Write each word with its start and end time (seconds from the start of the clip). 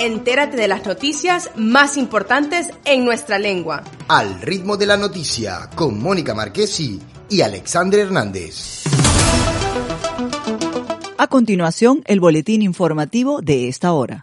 Entérate 0.00 0.56
de 0.56 0.66
las 0.66 0.86
noticias 0.86 1.50
más 1.56 1.98
importantes 1.98 2.70
en 2.86 3.04
nuestra 3.04 3.38
lengua. 3.38 3.84
Al 4.08 4.40
ritmo 4.40 4.78
de 4.78 4.86
la 4.86 4.96
noticia 4.96 5.68
con 5.74 6.00
Mónica 6.00 6.34
Marquesi 6.34 6.98
y 7.28 7.42
Alexandre 7.42 8.00
Hernández. 8.00 8.84
A 11.18 11.26
continuación, 11.26 12.02
el 12.06 12.18
boletín 12.18 12.62
informativo 12.62 13.42
de 13.42 13.68
esta 13.68 13.92
hora. 13.92 14.22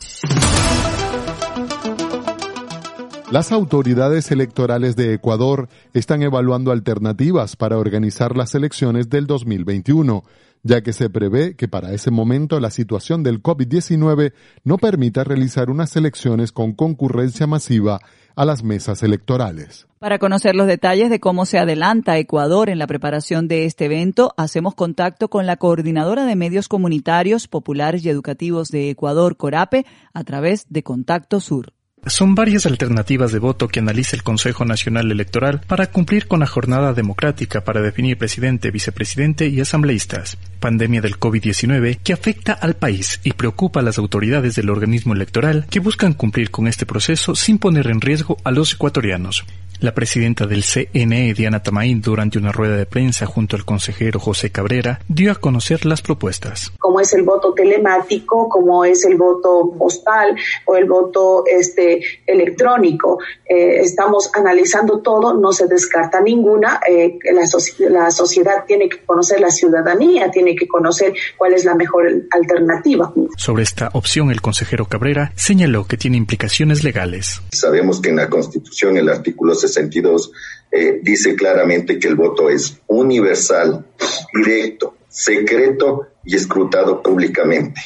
Las 3.31 3.51
autoridades 3.51 4.31
electorales 4.31 4.95
de 4.95 5.13
Ecuador 5.13 5.67
están 5.93 6.21
evaluando 6.23 6.71
alternativas 6.71 7.57
para 7.57 7.77
organizar 7.77 8.37
las 8.37 8.55
elecciones 8.55 9.09
del 9.09 9.27
2021 9.27 10.23
ya 10.63 10.81
que 10.81 10.93
se 10.93 11.09
prevé 11.09 11.55
que 11.55 11.67
para 11.67 11.93
ese 11.93 12.11
momento 12.11 12.59
la 12.59 12.69
situación 12.69 13.23
del 13.23 13.41
COVID-19 13.41 14.33
no 14.63 14.77
permita 14.77 15.23
realizar 15.23 15.69
unas 15.69 15.95
elecciones 15.95 16.51
con 16.51 16.73
concurrencia 16.73 17.47
masiva 17.47 17.99
a 18.35 18.45
las 18.45 18.63
mesas 18.63 19.01
electorales. 19.01 19.87
Para 19.99 20.19
conocer 20.19 20.55
los 20.55 20.67
detalles 20.67 21.09
de 21.09 21.19
cómo 21.19 21.45
se 21.45 21.57
adelanta 21.57 22.17
Ecuador 22.17 22.69
en 22.69 22.77
la 22.77 22.85
preparación 22.85 23.47
de 23.47 23.65
este 23.65 23.85
evento, 23.85 24.33
hacemos 24.37 24.75
contacto 24.75 25.29
con 25.29 25.47
la 25.47 25.57
coordinadora 25.57 26.25
de 26.25 26.35
medios 26.35 26.67
comunitarios, 26.67 27.47
populares 27.47 28.05
y 28.05 28.09
educativos 28.09 28.69
de 28.69 28.91
Ecuador, 28.91 29.37
Corape, 29.37 29.85
a 30.13 30.23
través 30.23 30.67
de 30.69 30.83
Contacto 30.83 31.39
Sur. 31.39 31.73
Son 32.05 32.35
varias 32.35 32.65
alternativas 32.65 33.31
de 33.31 33.39
voto 33.39 33.67
que 33.67 33.79
analiza 33.79 34.15
el 34.15 34.23
Consejo 34.23 34.63
Nacional 34.63 35.11
Electoral 35.11 35.61
para 35.67 35.87
cumplir 35.87 36.27
con 36.27 36.39
la 36.39 36.47
jornada 36.47 36.93
democrática 36.93 37.65
para 37.65 37.81
definir 37.81 38.17
presidente, 38.17 38.71
vicepresidente 38.71 39.47
y 39.47 39.59
asambleístas. 39.59 40.37
Pandemia 40.59 41.01
del 41.01 41.19
COVID-19 41.19 41.99
que 42.03 42.13
afecta 42.13 42.53
al 42.53 42.75
país 42.75 43.19
y 43.23 43.33
preocupa 43.33 43.81
a 43.81 43.83
las 43.83 43.97
autoridades 43.97 44.55
del 44.55 44.69
organismo 44.69 45.13
electoral 45.13 45.65
que 45.69 45.79
buscan 45.79 46.13
cumplir 46.13 46.51
con 46.51 46.67
este 46.67 46.85
proceso 46.85 47.35
sin 47.35 47.57
poner 47.57 47.87
en 47.87 47.99
riesgo 47.99 48.37
a 48.43 48.51
los 48.51 48.73
ecuatorianos. 48.73 49.43
La 49.79 49.93
presidenta 49.93 50.47
del 50.47 50.63
CNE, 50.63 51.33
Diana 51.35 51.61
Tamaín, 51.61 52.01
durante 52.01 52.39
una 52.39 52.51
rueda 52.51 52.75
de 52.75 52.87
prensa 52.87 53.27
junto 53.27 53.55
al 53.55 53.63
consejero 53.63 54.19
José 54.19 54.49
Cabrera, 54.49 54.99
dio 55.07 55.31
a 55.31 55.35
conocer 55.35 55.85
las 55.85 56.01
propuestas. 56.01 56.71
Como 56.79 56.99
es 56.99 57.13
el 57.13 57.23
voto 57.23 57.53
telemático, 57.53 58.49
como 58.49 58.83
es 58.85 59.05
el 59.05 59.17
voto 59.17 59.73
postal 59.77 60.35
o 60.65 60.75
el 60.75 60.85
voto 60.85 61.43
este, 61.45 62.01
electrónico. 62.25 63.19
Eh, 63.45 63.81
estamos 63.81 64.31
analizando 64.33 64.99
todo, 64.99 65.33
no 65.33 65.51
se 65.51 65.67
descarta 65.67 66.21
ninguna. 66.21 66.79
Eh, 66.89 67.19
la, 67.33 67.43
la 67.89 68.11
sociedad 68.11 68.65
tiene 68.65 68.89
que 68.89 69.03
conocer, 69.05 69.39
la 69.39 69.51
ciudadanía 69.51 70.31
tiene 70.31 70.55
que 70.55 70.67
conocer 70.67 71.13
cuál 71.37 71.53
es 71.53 71.65
la 71.65 71.75
mejor 71.75 72.11
alternativa. 72.31 73.13
Sobre 73.37 73.63
esta 73.63 73.89
opción, 73.93 74.31
el 74.31 74.41
consejero 74.41 74.85
Cabrera 74.85 75.31
señaló 75.35 75.85
que 75.85 75.97
tiene 75.97 76.17
implicaciones 76.17 76.83
legales. 76.83 77.41
Sabemos 77.51 78.01
que 78.01 78.09
en 78.09 78.17
la 78.17 78.29
Constitución 78.29 78.97
el 78.97 79.09
artículo 79.09 79.53
62 79.67 80.31
eh, 80.71 80.99
dice 81.01 81.35
claramente 81.35 81.99
que 81.99 82.07
el 82.07 82.15
voto 82.15 82.49
es 82.49 82.79
universal, 82.87 83.85
directo, 84.33 84.95
secreto 85.07 86.07
y 86.23 86.35
escrutado 86.35 87.01
públicamente. 87.01 87.81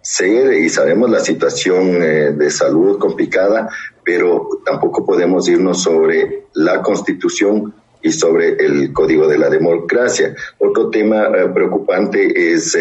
Sé 0.00 0.60
y 0.60 0.68
sabemos 0.68 1.10
la 1.10 1.20
situación 1.20 2.02
eh, 2.02 2.32
de 2.32 2.50
salud 2.50 2.98
complicada, 2.98 3.68
pero 4.04 4.48
tampoco 4.64 5.04
podemos 5.04 5.48
irnos 5.48 5.82
sobre 5.82 6.44
la 6.54 6.82
Constitución 6.82 7.74
y 8.02 8.12
sobre 8.12 8.50
el 8.64 8.92
Código 8.92 9.26
de 9.26 9.38
la 9.38 9.50
Democracia. 9.50 10.34
Otro 10.58 10.90
tema 10.90 11.26
eh, 11.26 11.48
preocupante 11.52 12.52
es 12.52 12.76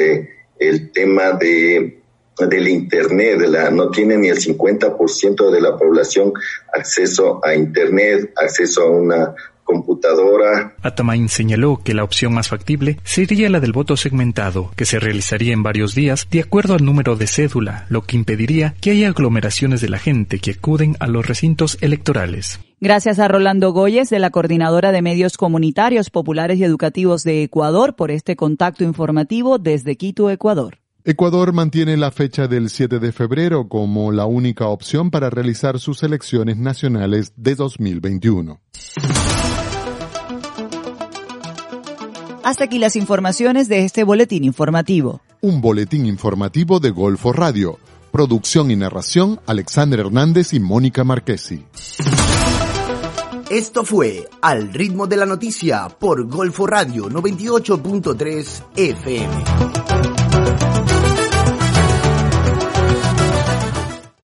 el 0.59 0.91
tema 0.91 1.31
de 1.31 2.04
del 2.37 2.67
Internet, 2.67 3.39
de 3.39 3.47
la, 3.47 3.69
no 3.71 3.89
tiene 3.89 4.17
ni 4.17 4.27
el 4.27 4.37
50% 4.37 5.49
de 5.49 5.61
la 5.61 5.77
población 5.77 6.33
acceso 6.73 7.39
a 7.43 7.55
Internet, 7.55 8.33
acceso 8.35 8.81
a 8.81 8.89
una 8.89 9.35
computadora. 9.65 10.75
Atamain 10.81 11.27
señaló 11.27 11.81
que 11.83 11.93
la 11.93 12.03
opción 12.03 12.33
más 12.33 12.47
factible 12.47 12.99
sería 13.03 13.49
la 13.49 13.59
del 13.59 13.73
voto 13.73 13.97
segmentado, 13.97 14.71
que 14.77 14.85
se 14.85 14.99
realizaría 14.99 15.53
en 15.53 15.63
varios 15.63 15.95
días 15.95 16.27
de 16.29 16.41
acuerdo 16.41 16.75
al 16.75 16.85
número 16.85 17.15
de 17.15 17.27
cédula, 17.27 17.85
lo 17.89 18.03
que 18.03 18.15
impediría 18.15 18.75
que 18.79 18.91
haya 18.91 19.09
aglomeraciones 19.09 19.81
de 19.81 19.89
la 19.89 19.97
gente 19.97 20.39
que 20.39 20.51
acuden 20.51 20.95
a 20.99 21.07
los 21.07 21.27
recintos 21.27 21.77
electorales. 21.81 22.59
Gracias 22.79 23.19
a 23.19 23.27
Rolando 23.27 23.71
Goyes 23.71 24.09
de 24.09 24.19
la 24.19 24.29
Coordinadora 24.29 24.91
de 24.91 25.01
Medios 25.01 25.37
Comunitarios 25.37 26.09
Populares 26.11 26.59
y 26.59 26.63
Educativos 26.63 27.23
de 27.23 27.41
Ecuador 27.41 27.95
por 27.95 28.11
este 28.11 28.35
contacto 28.35 28.83
informativo 28.83 29.57
desde 29.57 29.95
Quito, 29.95 30.29
Ecuador. 30.29 30.77
Ecuador 31.07 31.53
mantiene 31.53 31.97
la 31.97 32.09
fecha 32.09 32.47
del 32.47 32.71
7 32.71 32.97
de 32.97 33.11
febrero 33.11 33.67
como 33.67 34.11
la 34.11 34.25
única 34.25 34.69
opción 34.69 35.11
para 35.11 35.29
realizar 35.29 35.79
sus 35.79 36.01
elecciones 36.01 36.57
nacionales 36.57 37.31
de 37.35 37.53
2021. 37.53 38.59
Hasta 42.43 42.63
aquí 42.63 42.79
las 42.79 42.95
informaciones 42.95 43.69
de 43.69 43.85
este 43.85 44.03
boletín 44.03 44.45
informativo. 44.45 45.21
Un 45.41 45.61
boletín 45.61 46.07
informativo 46.07 46.79
de 46.79 46.89
Golfo 46.89 47.31
Radio. 47.31 47.77
Producción 48.11 48.71
y 48.71 48.75
narración 48.75 49.39
Alexander 49.45 49.99
Hernández 49.99 50.53
y 50.53 50.59
Mónica 50.59 51.03
Marquesi. 51.03 51.65
Esto 53.51 53.85
fue 53.85 54.27
Al 54.41 54.73
ritmo 54.73 55.05
de 55.05 55.17
la 55.17 55.27
noticia 55.27 55.87
por 55.87 56.25
Golfo 56.25 56.65
Radio 56.65 57.09
98.3 57.09 58.63
FM. 58.75 60.74